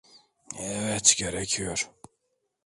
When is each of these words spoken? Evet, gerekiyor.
Evet, 0.59 1.15
gerekiyor. 1.17 1.89